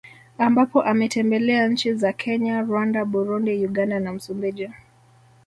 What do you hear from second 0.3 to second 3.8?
Ambapo ametembelea nchi za Kenya Rwanda Burundi